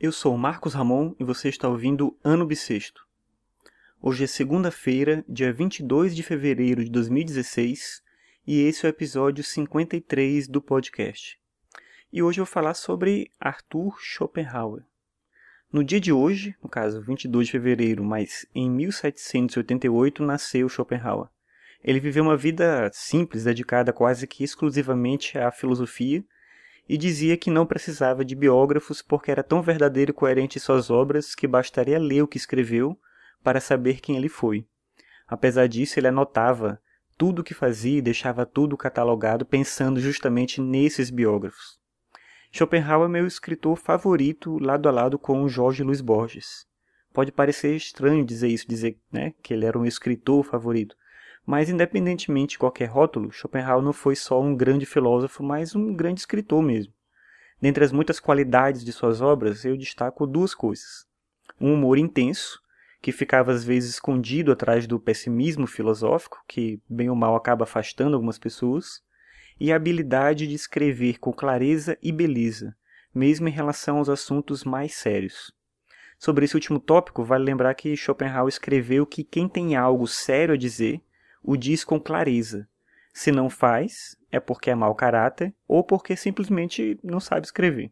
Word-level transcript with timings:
Eu 0.00 0.12
sou 0.12 0.38
Marcos 0.38 0.74
Ramon 0.74 1.12
e 1.18 1.24
você 1.24 1.48
está 1.48 1.68
ouvindo 1.68 2.16
Ano 2.22 2.46
Bissexto. 2.46 3.04
Hoje 4.00 4.22
é 4.22 4.26
segunda-feira, 4.28 5.24
dia 5.28 5.52
22 5.52 6.14
de 6.14 6.22
fevereiro 6.22 6.84
de 6.84 6.88
2016, 6.88 8.00
e 8.46 8.60
esse 8.60 8.86
é 8.86 8.88
o 8.88 8.90
episódio 8.90 9.42
53 9.42 10.46
do 10.46 10.62
podcast. 10.62 11.36
E 12.12 12.22
hoje 12.22 12.40
eu 12.40 12.44
vou 12.44 12.52
falar 12.52 12.74
sobre 12.74 13.32
Arthur 13.40 13.98
Schopenhauer. 13.98 14.84
No 15.72 15.82
dia 15.82 15.98
de 15.98 16.12
hoje, 16.12 16.54
no 16.62 16.68
caso 16.68 17.02
22 17.02 17.48
de 17.48 17.50
fevereiro, 17.50 18.04
mas 18.04 18.46
em 18.54 18.70
1788 18.70 20.22
nasceu 20.22 20.68
Schopenhauer. 20.68 21.28
Ele 21.82 21.98
viveu 21.98 22.22
uma 22.22 22.36
vida 22.36 22.88
simples, 22.92 23.42
dedicada 23.42 23.92
quase 23.92 24.28
que 24.28 24.44
exclusivamente 24.44 25.36
à 25.36 25.50
filosofia, 25.50 26.24
e 26.88 26.96
dizia 26.96 27.36
que 27.36 27.50
não 27.50 27.66
precisava 27.66 28.24
de 28.24 28.34
biógrafos 28.34 29.02
porque 29.02 29.30
era 29.30 29.42
tão 29.42 29.60
verdadeiro 29.60 30.10
e 30.10 30.14
coerente 30.14 30.56
em 30.56 30.60
suas 30.60 30.90
obras 30.90 31.34
que 31.34 31.46
bastaria 31.46 31.98
ler 31.98 32.22
o 32.22 32.26
que 32.26 32.38
escreveu 32.38 32.98
para 33.42 33.60
saber 33.60 34.00
quem 34.00 34.16
ele 34.16 34.28
foi. 34.28 34.66
Apesar 35.26 35.68
disso, 35.68 35.98
ele 36.00 36.08
anotava 36.08 36.80
tudo 37.18 37.40
o 37.40 37.44
que 37.44 37.52
fazia 37.52 37.98
e 37.98 38.02
deixava 38.02 38.46
tudo 38.46 38.76
catalogado 38.76 39.44
pensando 39.44 40.00
justamente 40.00 40.60
nesses 40.60 41.10
biógrafos. 41.10 41.78
Schopenhauer 42.50 43.08
é 43.08 43.12
meu 43.12 43.26
escritor 43.26 43.76
favorito 43.76 44.58
lado 44.58 44.88
a 44.88 44.92
lado 44.92 45.18
com 45.18 45.46
Jorge 45.48 45.82
Luiz 45.82 46.00
Borges. 46.00 46.66
Pode 47.12 47.30
parecer 47.30 47.76
estranho 47.76 48.24
dizer 48.24 48.48
isso, 48.48 48.66
dizer 48.66 48.98
né, 49.12 49.34
que 49.42 49.52
ele 49.52 49.66
era 49.66 49.78
um 49.78 49.84
escritor 49.84 50.42
favorito, 50.44 50.96
mas, 51.48 51.70
independentemente 51.70 52.50
de 52.50 52.58
qualquer 52.58 52.90
rótulo, 52.90 53.32
Schopenhauer 53.32 53.82
não 53.82 53.94
foi 53.94 54.14
só 54.14 54.38
um 54.38 54.54
grande 54.54 54.84
filósofo, 54.84 55.42
mas 55.42 55.74
um 55.74 55.94
grande 55.94 56.20
escritor 56.20 56.62
mesmo. 56.62 56.92
Dentre 57.58 57.82
as 57.82 57.90
muitas 57.90 58.20
qualidades 58.20 58.84
de 58.84 58.92
suas 58.92 59.22
obras, 59.22 59.64
eu 59.64 59.74
destaco 59.74 60.26
duas 60.26 60.54
coisas. 60.54 61.06
Um 61.58 61.72
humor 61.72 61.96
intenso, 61.96 62.60
que 63.00 63.12
ficava 63.12 63.50
às 63.50 63.64
vezes 63.64 63.94
escondido 63.94 64.52
atrás 64.52 64.86
do 64.86 65.00
pessimismo 65.00 65.66
filosófico, 65.66 66.44
que 66.46 66.82
bem 66.86 67.08
ou 67.08 67.16
mal 67.16 67.34
acaba 67.34 67.64
afastando 67.64 68.14
algumas 68.14 68.38
pessoas, 68.38 69.00
e 69.58 69.72
a 69.72 69.76
habilidade 69.76 70.46
de 70.46 70.54
escrever 70.54 71.18
com 71.18 71.32
clareza 71.32 71.96
e 72.02 72.12
beleza, 72.12 72.76
mesmo 73.14 73.48
em 73.48 73.52
relação 73.52 73.96
aos 73.96 74.10
assuntos 74.10 74.64
mais 74.64 74.96
sérios. 74.96 75.50
Sobre 76.18 76.44
esse 76.44 76.54
último 76.54 76.78
tópico, 76.78 77.24
vale 77.24 77.44
lembrar 77.44 77.72
que 77.72 77.96
Schopenhauer 77.96 78.50
escreveu 78.50 79.06
que 79.06 79.24
quem 79.24 79.48
tem 79.48 79.76
algo 79.76 80.06
sério 80.06 80.52
a 80.52 80.58
dizer 80.58 81.00
o 81.48 81.56
diz 81.56 81.82
com 81.82 81.98
clareza. 81.98 82.68
Se 83.10 83.32
não 83.32 83.48
faz, 83.48 84.14
é 84.30 84.38
porque 84.38 84.68
é 84.68 84.74
mau 84.74 84.94
caráter 84.94 85.54
ou 85.66 85.82
porque 85.82 86.14
simplesmente 86.14 87.00
não 87.02 87.18
sabe 87.18 87.46
escrever. 87.46 87.90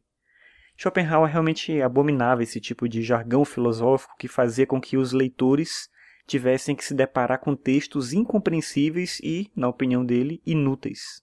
Schopenhauer 0.77 1.31
realmente 1.31 1.81
abominava 1.81 2.43
esse 2.43 2.61
tipo 2.61 2.87
de 2.87 3.01
jargão 3.03 3.47
filosófico 3.47 4.15
que 4.19 4.29
fazia 4.29 4.67
com 4.67 4.79
que 4.79 4.99
os 4.99 5.13
leitores 5.13 5.89
tivessem 6.27 6.77
que 6.77 6.85
se 6.85 6.93
deparar 6.93 7.39
com 7.39 7.57
textos 7.57 8.13
incompreensíveis 8.13 9.21
e, 9.23 9.51
na 9.57 9.69
opinião 9.69 10.05
dele, 10.05 10.43
inúteis. 10.45 11.23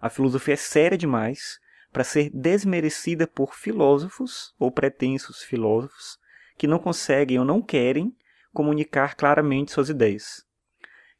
A 0.00 0.08
filosofia 0.08 0.54
é 0.54 0.56
séria 0.56 0.96
demais 0.96 1.58
para 1.92 2.04
ser 2.04 2.30
desmerecida 2.30 3.26
por 3.26 3.56
filósofos 3.56 4.54
ou 4.56 4.70
pretensos 4.70 5.42
filósofos 5.42 6.16
que 6.56 6.68
não 6.68 6.78
conseguem 6.78 7.40
ou 7.40 7.44
não 7.44 7.60
querem 7.60 8.16
comunicar 8.52 9.16
claramente 9.16 9.72
suas 9.72 9.88
ideias. 9.88 10.45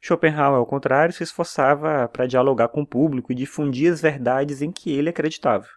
Schopenhauer, 0.07 0.57
ao 0.57 0.65
contrário, 0.65 1.13
se 1.13 1.21
esforçava 1.21 2.07
para 2.07 2.25
dialogar 2.25 2.69
com 2.69 2.81
o 2.81 2.87
público 2.87 3.29
e 3.29 3.35
difundir 3.35 3.91
as 3.91 3.99
verdades 3.99 4.61
em 4.61 4.71
que 4.71 4.89
ele 4.89 5.09
acreditava. 5.09 5.67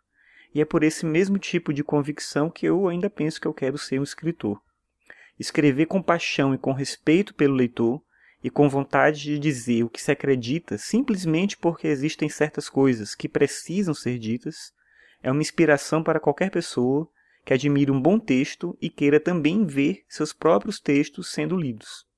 E 0.54 0.60
é 0.60 0.64
por 0.64 0.84
esse 0.84 1.04
mesmo 1.04 1.36
tipo 1.36 1.72
de 1.72 1.82
convicção 1.82 2.48
que 2.48 2.64
eu 2.64 2.86
ainda 2.86 3.10
penso 3.10 3.40
que 3.40 3.48
eu 3.48 3.52
quero 3.52 3.76
ser 3.76 3.98
um 3.98 4.04
escritor. 4.04 4.60
Escrever 5.36 5.86
com 5.86 6.00
paixão 6.00 6.54
e 6.54 6.58
com 6.58 6.72
respeito 6.72 7.34
pelo 7.34 7.54
leitor 7.54 8.00
e 8.42 8.48
com 8.48 8.68
vontade 8.68 9.20
de 9.20 9.38
dizer 9.38 9.82
o 9.82 9.90
que 9.90 10.00
se 10.00 10.12
acredita 10.12 10.78
simplesmente 10.78 11.56
porque 11.56 11.88
existem 11.88 12.28
certas 12.28 12.68
coisas 12.68 13.16
que 13.16 13.28
precisam 13.28 13.94
ser 13.94 14.16
ditas 14.16 14.72
é 15.22 15.30
uma 15.32 15.42
inspiração 15.42 16.04
para 16.04 16.20
qualquer 16.20 16.52
pessoa 16.52 17.08
que 17.44 17.52
admire 17.52 17.90
um 17.90 18.00
bom 18.00 18.18
texto 18.18 18.78
e 18.80 18.88
queira 18.88 19.18
também 19.18 19.66
ver 19.66 20.04
seus 20.08 20.32
próprios 20.32 20.78
textos 20.78 21.32
sendo 21.32 21.56
lidos. 21.56 22.09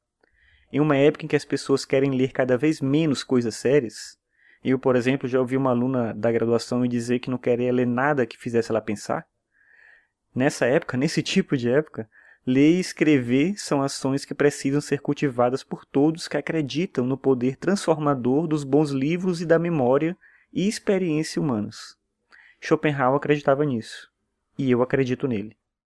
Em 0.72 0.81
uma 0.81 0.97
época 0.97 1.27
em 1.27 1.28
que 1.28 1.37
as 1.37 1.44
pessoas 1.44 1.84
querem 1.84 2.12
ler 2.12 2.33
cada 2.33 2.56
vez 2.56 2.81
menos 2.81 3.22
coisas 3.22 3.55
sérias, 3.55 4.16
eu, 4.65 4.78
por 4.78 4.97
exemplo, 4.97 5.28
já 5.28 5.38
ouvi 5.38 5.55
uma 5.55 5.71
aluna 5.71 6.15
da 6.15 6.33
graduação 6.33 6.81
me 6.81 6.88
dizer 6.88 7.19
que 7.19 7.28
não 7.28 7.37
queria 7.37 7.71
ler 7.71 7.87
nada 7.87 8.25
que 8.25 8.38
fizesse 8.38 8.71
ela 8.71 8.81
pensar. 8.81 9.27
Nessa 10.34 10.65
época, 10.65 10.97
nesse 10.99 11.22
tipo 11.22 11.59
de 11.59 11.69
época, 11.69 12.09
ler 12.47 12.77
e 12.77 12.81
escrever 12.81 13.55
são 13.59 13.83
ações 13.83 14.25
que 14.25 14.34
precisam 14.34 14.81
ser 14.81 15.00
cultivadas 15.00 15.62
por 15.62 15.84
todos 15.84 16.27
que 16.27 16.38
acreditam 16.38 17.04
no 17.04 17.19
poder 17.19 17.56
transformador 17.56 18.47
dos 18.47 18.65
bons 18.65 18.91
livros 18.91 19.43
e 19.43 19.47
da 19.47 19.59
memória 19.59 20.16
e 20.50 20.66
experiência 20.66 21.43
humanas. 21.43 21.97
Schopenhauer 22.60 23.16
acreditava 23.16 23.65
nisso, 23.65 24.10
e 24.56 24.71
eu 24.71 24.81
acredito 24.81 25.28
nele. 25.28 25.54